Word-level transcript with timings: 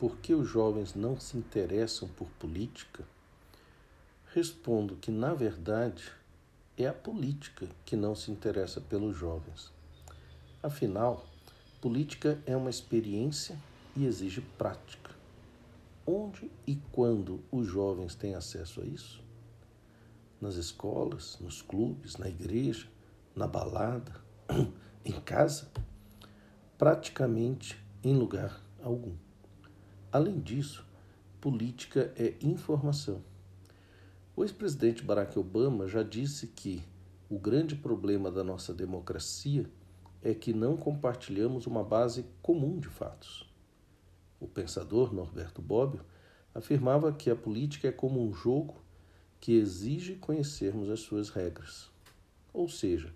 por 0.00 0.16
que 0.16 0.32
os 0.32 0.48
jovens 0.48 0.94
não 0.94 1.20
se 1.20 1.36
interessam 1.36 2.08
por 2.08 2.26
política, 2.38 3.04
respondo 4.32 4.96
que, 4.96 5.10
na 5.10 5.34
verdade, 5.34 6.10
é 6.74 6.86
a 6.86 6.92
política 6.94 7.68
que 7.84 7.94
não 7.96 8.14
se 8.14 8.30
interessa 8.30 8.80
pelos 8.80 9.14
jovens. 9.14 9.70
Afinal, 10.62 11.26
política 11.82 12.40
é 12.46 12.56
uma 12.56 12.70
experiência 12.70 13.58
e 13.94 14.06
exige 14.06 14.40
prática. 14.40 15.10
Onde 16.06 16.50
e 16.66 16.76
quando 16.90 17.42
os 17.52 17.66
jovens 17.66 18.14
têm 18.14 18.34
acesso 18.34 18.80
a 18.80 18.86
isso? 18.86 19.22
Nas 20.40 20.54
escolas, 20.54 21.36
nos 21.42 21.60
clubes, 21.60 22.16
na 22.16 22.26
igreja, 22.26 22.88
na 23.36 23.46
balada, 23.46 24.18
em 25.04 25.20
casa? 25.20 25.70
Praticamente 26.78 27.78
em 28.02 28.16
lugar 28.16 28.64
algum. 28.82 29.14
Além 30.12 30.40
disso, 30.40 30.84
política 31.40 32.12
é 32.16 32.34
informação. 32.42 33.22
O 34.34 34.42
ex-presidente 34.42 35.04
Barack 35.04 35.38
Obama 35.38 35.86
já 35.86 36.02
disse 36.02 36.48
que 36.48 36.82
o 37.28 37.38
grande 37.38 37.76
problema 37.76 38.28
da 38.28 38.42
nossa 38.42 38.74
democracia 38.74 39.70
é 40.20 40.34
que 40.34 40.52
não 40.52 40.76
compartilhamos 40.76 41.64
uma 41.68 41.84
base 41.84 42.26
comum 42.42 42.80
de 42.80 42.88
fatos. 42.88 43.48
O 44.40 44.48
pensador 44.48 45.14
Norberto 45.14 45.62
Bobbio 45.62 46.04
afirmava 46.52 47.12
que 47.12 47.30
a 47.30 47.36
política 47.36 47.86
é 47.86 47.92
como 47.92 48.20
um 48.20 48.34
jogo 48.34 48.82
que 49.40 49.52
exige 49.52 50.16
conhecermos 50.16 50.90
as 50.90 50.98
suas 50.98 51.28
regras. 51.28 51.88
Ou 52.52 52.68
seja, 52.68 53.14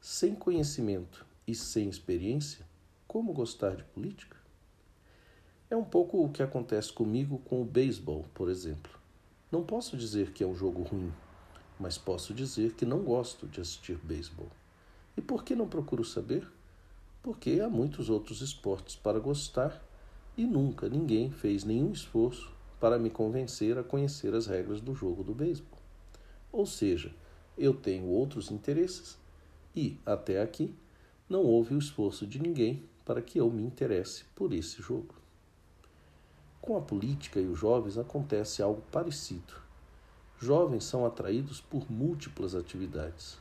sem 0.00 0.34
conhecimento 0.34 1.24
e 1.46 1.54
sem 1.54 1.88
experiência, 1.88 2.66
como 3.06 3.32
gostar 3.32 3.76
de 3.76 3.84
política? 3.84 4.41
É 5.72 5.74
um 5.74 5.82
pouco 5.82 6.22
o 6.22 6.28
que 6.28 6.42
acontece 6.42 6.92
comigo 6.92 7.38
com 7.46 7.62
o 7.62 7.64
beisebol, 7.64 8.26
por 8.34 8.50
exemplo. 8.50 8.92
Não 9.50 9.64
posso 9.64 9.96
dizer 9.96 10.30
que 10.30 10.44
é 10.44 10.46
um 10.46 10.54
jogo 10.54 10.82
ruim, 10.82 11.10
mas 11.80 11.96
posso 11.96 12.34
dizer 12.34 12.74
que 12.74 12.84
não 12.84 12.98
gosto 12.98 13.46
de 13.46 13.58
assistir 13.58 13.96
beisebol. 13.96 14.48
E 15.16 15.22
por 15.22 15.42
que 15.42 15.56
não 15.56 15.66
procuro 15.66 16.04
saber? 16.04 16.46
Porque 17.22 17.58
há 17.58 17.70
muitos 17.70 18.10
outros 18.10 18.42
esportes 18.42 18.96
para 18.96 19.18
gostar 19.18 19.82
e 20.36 20.44
nunca 20.44 20.90
ninguém 20.90 21.30
fez 21.30 21.64
nenhum 21.64 21.90
esforço 21.90 22.52
para 22.78 22.98
me 22.98 23.08
convencer 23.08 23.78
a 23.78 23.82
conhecer 23.82 24.34
as 24.34 24.46
regras 24.46 24.82
do 24.82 24.94
jogo 24.94 25.24
do 25.24 25.32
beisebol. 25.32 25.80
Ou 26.52 26.66
seja, 26.66 27.14
eu 27.56 27.72
tenho 27.72 28.08
outros 28.08 28.50
interesses 28.50 29.16
e, 29.74 29.98
até 30.04 30.42
aqui, 30.42 30.74
não 31.30 31.42
houve 31.42 31.74
o 31.74 31.78
esforço 31.78 32.26
de 32.26 32.38
ninguém 32.38 32.84
para 33.06 33.22
que 33.22 33.40
eu 33.40 33.50
me 33.50 33.62
interesse 33.62 34.24
por 34.34 34.52
esse 34.52 34.82
jogo. 34.82 35.21
Com 36.62 36.76
a 36.76 36.80
política 36.80 37.40
e 37.40 37.46
os 37.48 37.58
jovens 37.58 37.98
acontece 37.98 38.62
algo 38.62 38.82
parecido. 38.82 39.52
Jovens 40.38 40.84
são 40.84 41.04
atraídos 41.04 41.60
por 41.60 41.90
múltiplas 41.90 42.54
atividades: 42.54 43.36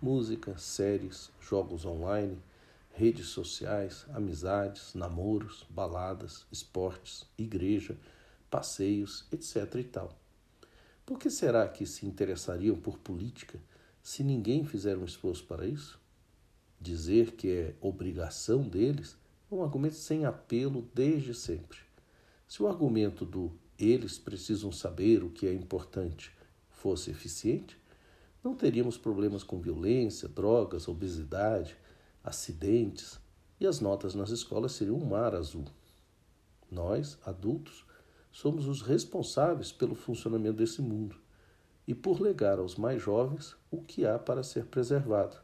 música, 0.00 0.56
séries, 0.56 1.32
jogos 1.40 1.84
online, 1.84 2.38
redes 2.92 3.26
sociais, 3.26 4.06
amizades, 4.14 4.94
namoros, 4.94 5.66
baladas, 5.68 6.46
esportes, 6.52 7.26
igreja, 7.36 7.98
passeios, 8.48 9.26
etc. 9.32 9.74
e 9.74 9.84
tal. 9.84 10.16
Por 11.04 11.18
que 11.18 11.28
será 11.28 11.66
que 11.66 11.84
se 11.84 12.06
interessariam 12.06 12.76
por 12.76 12.98
política 12.98 13.58
se 14.00 14.22
ninguém 14.22 14.64
fizer 14.64 14.96
um 14.96 15.04
esforço 15.04 15.44
para 15.44 15.66
isso? 15.66 16.00
Dizer 16.80 17.32
que 17.32 17.50
é 17.50 17.74
obrigação 17.80 18.62
deles 18.62 19.18
é 19.50 19.54
um 19.56 19.64
argumento 19.64 19.96
sem 19.96 20.24
apelo 20.24 20.88
desde 20.94 21.34
sempre. 21.34 21.89
Se 22.50 22.60
o 22.64 22.66
argumento 22.66 23.24
do 23.24 23.52
eles 23.78 24.18
precisam 24.18 24.72
saber 24.72 25.22
o 25.22 25.30
que 25.30 25.46
é 25.46 25.54
importante 25.54 26.32
fosse 26.68 27.08
eficiente, 27.08 27.78
não 28.42 28.56
teríamos 28.56 28.98
problemas 28.98 29.44
com 29.44 29.60
violência, 29.60 30.28
drogas, 30.28 30.88
obesidade, 30.88 31.76
acidentes 32.24 33.20
e 33.60 33.68
as 33.68 33.78
notas 33.78 34.16
nas 34.16 34.30
escolas 34.30 34.72
seriam 34.72 34.96
um 34.96 35.06
mar 35.06 35.32
azul. 35.32 35.64
Nós, 36.68 37.16
adultos, 37.24 37.86
somos 38.32 38.66
os 38.66 38.82
responsáveis 38.82 39.70
pelo 39.70 39.94
funcionamento 39.94 40.56
desse 40.56 40.82
mundo 40.82 41.14
e 41.86 41.94
por 41.94 42.20
legar 42.20 42.58
aos 42.58 42.74
mais 42.74 43.00
jovens 43.00 43.54
o 43.70 43.80
que 43.80 44.04
há 44.04 44.18
para 44.18 44.42
ser 44.42 44.66
preservado, 44.66 45.36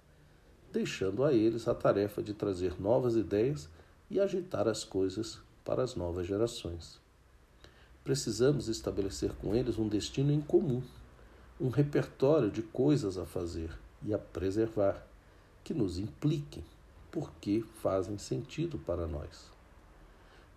deixando 0.72 1.22
a 1.22 1.32
eles 1.32 1.68
a 1.68 1.74
tarefa 1.74 2.20
de 2.20 2.34
trazer 2.34 2.80
novas 2.80 3.14
ideias 3.14 3.68
e 4.10 4.18
agitar 4.18 4.66
as 4.66 4.82
coisas 4.82 5.45
para 5.66 5.82
as 5.82 5.96
novas 5.96 6.28
gerações. 6.28 7.00
Precisamos 8.04 8.68
estabelecer 8.68 9.32
com 9.32 9.52
eles 9.52 9.78
um 9.78 9.88
destino 9.88 10.30
em 10.32 10.40
comum, 10.40 10.80
um 11.60 11.70
repertório 11.70 12.52
de 12.52 12.62
coisas 12.62 13.18
a 13.18 13.26
fazer 13.26 13.76
e 14.04 14.14
a 14.14 14.18
preservar, 14.18 15.04
que 15.64 15.74
nos 15.74 15.98
impliquem, 15.98 16.62
porque 17.10 17.64
fazem 17.82 18.16
sentido 18.16 18.78
para 18.78 19.08
nós. 19.08 19.50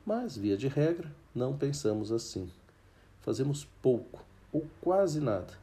Mas, 0.06 0.38
via 0.38 0.56
de 0.56 0.68
regra, 0.68 1.12
não 1.34 1.58
pensamos 1.58 2.12
assim. 2.12 2.52
Fazemos 3.22 3.66
pouco 3.82 4.24
ou 4.54 4.68
quase 4.80 5.20
nada 5.20 5.58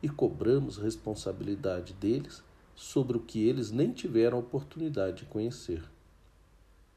e 0.00 0.08
cobramos 0.08 0.76
responsabilidade 0.76 1.94
deles 1.94 2.44
sobre 2.76 3.16
o 3.16 3.20
que 3.20 3.48
eles 3.48 3.72
nem 3.72 3.92
tiveram 3.92 4.38
oportunidade 4.38 5.18
de 5.18 5.24
conhecer 5.24 5.82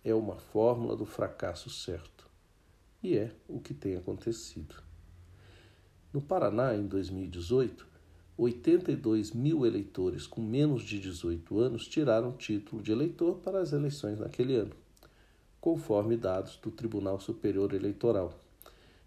é 0.09 0.15
uma 0.15 0.37
fórmula 0.37 0.95
do 0.95 1.05
fracasso 1.05 1.69
certo. 1.69 2.25
E 3.03 3.17
é 3.17 3.29
o 3.45 3.59
que 3.59 3.73
tem 3.73 3.97
acontecido. 3.97 4.75
No 6.13 6.21
Paraná, 6.21 6.73
em 6.73 6.87
2018, 6.87 7.85
82 8.37 9.33
mil 9.33 9.65
eleitores 9.65 10.25
com 10.25 10.41
menos 10.41 10.83
de 10.83 10.97
18 10.99 11.59
anos 11.59 11.87
tiraram 11.89 12.31
título 12.31 12.81
de 12.81 12.93
eleitor 12.93 13.39
para 13.39 13.59
as 13.59 13.73
eleições 13.73 14.17
naquele 14.17 14.55
ano, 14.55 14.73
conforme 15.59 16.15
dados 16.15 16.55
do 16.55 16.71
Tribunal 16.71 17.19
Superior 17.19 17.73
Eleitoral. 17.73 18.33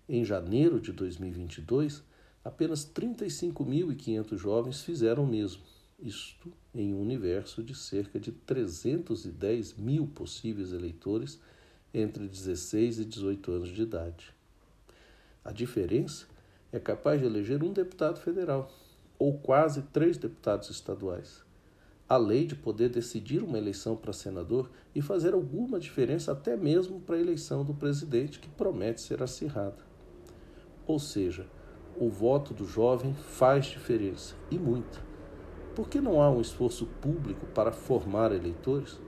Em 0.07 0.23
janeiro 0.23 0.79
de 0.79 0.93
2022, 0.93 2.03
apenas 2.45 2.85
35.500 2.85 4.37
jovens 4.37 4.83
fizeram 4.83 5.25
o 5.25 5.27
mesmo 5.27 5.63
isto 6.03 6.53
em 6.75 6.95
um 6.95 7.01
universo 7.01 7.63
de 7.63 7.75
cerca 7.75 8.19
de 8.19 8.33
310 8.33 9.75
mil 9.75 10.07
possíveis 10.07 10.73
eleitores 10.73 11.39
entre 11.93 12.27
16 12.27 13.01
e 13.01 13.05
18 13.05 13.53
anos 13.53 13.69
de 13.69 13.83
idade. 13.83 14.35
A 15.45 15.53
diferença 15.53 16.27
é 16.73 16.79
capaz 16.79 17.21
de 17.21 17.27
eleger 17.27 17.63
um 17.63 17.73
deputado 17.73 18.21
federal 18.21 18.73
ou 19.19 19.39
quase 19.39 19.83
três 19.93 20.17
deputados 20.17 20.71
estaduais. 20.71 21.45
A 22.09 22.17
lei 22.17 22.47
de 22.47 22.57
poder 22.57 22.89
decidir 22.89 23.43
uma 23.43 23.59
eleição 23.59 23.97
para 23.97 24.13
senador 24.13 24.71
e 24.95 25.01
fazer 25.01 25.35
alguma 25.35 25.79
diferença 25.79 26.33
até 26.33 26.57
mesmo 26.57 27.01
para 27.01 27.17
a 27.17 27.21
eleição 27.21 27.65
do 27.65 27.75
presidente, 27.75 28.41
que 28.41 28.49
promete 28.49 29.01
ser 29.01 29.23
acirrada. 29.23 29.79
Ou 30.87 30.99
seja, 30.99 31.47
o 31.97 32.09
voto 32.09 32.53
do 32.53 32.67
jovem 32.67 33.15
faz 33.15 33.67
diferença 33.67 34.35
e 34.51 34.59
muita. 34.59 35.10
Por 35.81 35.89
que 35.89 35.99
não 35.99 36.21
há 36.21 36.31
um 36.31 36.43
esforço 36.43 36.85
público 36.85 37.47
para 37.55 37.73
formar 37.73 38.33
eleitores? 38.33 38.99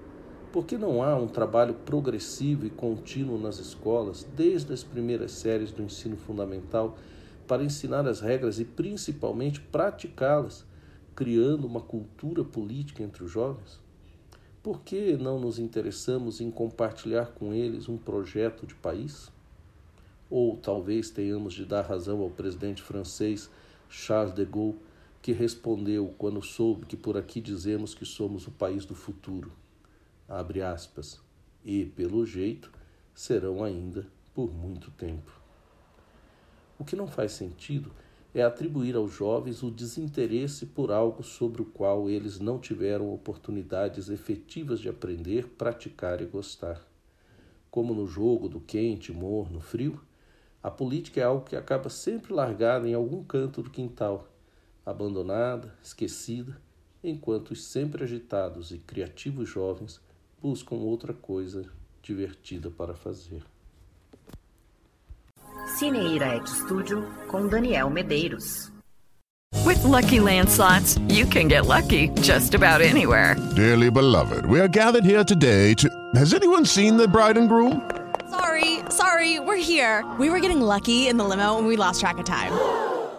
Por 0.51 0.65
que 0.65 0.79
não 0.79 1.03
há 1.03 1.15
um 1.15 1.29
trabalho 1.29 1.75
progressivo 1.75 2.65
e 2.65 2.71
contínuo 2.71 3.39
nas 3.39 3.59
escolas, 3.59 4.27
desde 4.35 4.73
as 4.73 4.83
primeiras 4.83 5.33
séries 5.33 5.71
do 5.71 5.83
ensino 5.83 6.17
fundamental, 6.17 6.97
para 7.47 7.63
ensinar 7.63 8.09
as 8.09 8.23
regras 8.23 8.59
e 8.59 8.65
principalmente 8.65 9.61
praticá-las, 9.61 10.65
criando 11.15 11.67
uma 11.67 11.83
cultura 11.83 12.43
política 12.43 13.03
entre 13.03 13.23
os 13.23 13.31
jovens? 13.31 13.79
Por 14.63 14.81
que 14.81 15.15
não 15.19 15.39
nos 15.39 15.59
interessamos 15.59 16.41
em 16.41 16.51
compartilhar 16.51 17.33
com 17.33 17.53
eles 17.53 17.87
um 17.87 17.99
projeto 17.99 18.67
de 18.67 18.75
país? 18.77 19.31
Ou 20.31 20.57
talvez 20.57 21.11
tenhamos 21.11 21.53
de 21.53 21.67
dar 21.67 21.83
razão 21.83 22.23
ao 22.23 22.31
presidente 22.31 22.81
francês 22.81 23.51
Charles 23.91 24.33
de 24.33 24.47
Gaulle 24.47 24.79
que 25.23 25.31
respondeu 25.31 26.13
quando 26.19 26.43
soube 26.43 26.85
que 26.85 26.97
por 26.97 27.17
aqui 27.17 27.41
dizemos 27.41 27.95
que 27.95 28.05
somos 28.05 28.49
o 28.49 28.51
país 28.51 28.85
do 28.85 28.97
futuro. 28.97 29.53
Abre 30.29 30.61
aspas. 30.61 31.21
E, 31.65 31.85
pelo 31.85 32.27
jeito, 32.27 32.73
serão 33.15 33.63
ainda 33.63 34.05
por 34.35 34.53
muito 34.53 34.91
tempo. 34.91 35.31
O 36.77 36.85
que 36.85 36.97
não 36.97 37.07
faz 37.07 37.31
sentido 37.33 37.93
é 38.35 38.43
atribuir 38.43 38.97
aos 38.97 39.13
jovens 39.13 39.63
o 39.63 39.71
desinteresse 39.71 40.67
por 40.67 40.91
algo 40.91 41.23
sobre 41.23 41.63
o 41.63 41.67
qual 41.67 42.11
eles 42.11 42.41
não 42.41 42.59
tiveram 42.59 43.15
oportunidades 43.15 44.09
efetivas 44.09 44.81
de 44.81 44.89
aprender, 44.89 45.47
praticar 45.51 46.21
e 46.21 46.25
gostar. 46.25 46.85
Como 47.71 47.95
no 47.95 48.09
jogo 48.09 48.49
do 48.49 48.59
quente, 48.59 49.13
morno, 49.13 49.61
frio, 49.61 50.01
a 50.61 50.71
política 50.71 51.21
é 51.21 51.25
algo 51.25 51.45
que 51.45 51.55
acaba 51.55 51.89
sempre 51.89 52.33
largada 52.33 52.89
em 52.89 52.95
algum 52.95 53.23
canto 53.23 53.63
do 53.63 53.71
quintal, 53.71 54.32
abandonada, 54.85 55.73
esquecida, 55.83 56.57
enquanto 57.03 57.51
os 57.53 57.65
sempre 57.65 58.05
agitados 58.05 58.71
e 58.71 58.79
criativos 58.79 59.49
jovens 59.49 60.01
buscam 60.41 60.77
outra 60.77 61.13
coisa 61.13 61.65
divertida 62.03 62.71
para 62.71 62.95
fazer. 62.95 63.43
Cineira 65.79 66.37
Et 66.37 66.49
Studio 66.49 67.07
com 67.29 67.47
Daniel 67.47 67.89
Medeiros. 67.91 68.73
With 69.65 69.85
lucky 69.85 70.19
landslots, 70.19 70.99
you 71.09 71.27
can 71.27 71.47
get 71.47 71.67
lucky 71.67 72.09
just 72.21 72.55
about 72.55 72.81
anywhere. 72.81 73.37
Dearly 73.55 73.91
beloved, 73.91 74.45
we 74.47 74.61
are 74.61 74.69
gathered 74.69 75.05
here 75.05 75.25
today 75.25 75.75
to. 75.75 75.89
Has 76.15 76.35
anyone 76.35 76.65
seen 76.65 76.97
the 76.97 77.07
bride 77.07 77.37
and 77.37 77.49
groom? 77.49 77.89
Sorry, 78.29 78.81
sorry, 78.91 79.39
we're 79.39 79.57
here. 79.57 80.05
We 80.19 80.31
were 80.31 80.41
getting 80.41 80.61
lucky 80.61 81.09
in 81.09 81.17
the 81.17 81.25
limo 81.25 81.59
and 81.59 81.67
we 81.67 81.77
lost 81.77 82.01
track 82.01 82.19
of 82.19 82.25
time. 82.25 82.53